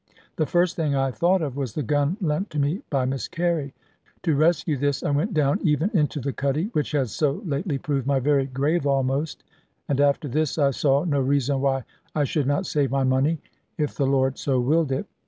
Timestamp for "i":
0.95-1.11, 5.03-5.11, 10.57-10.71, 12.15-12.23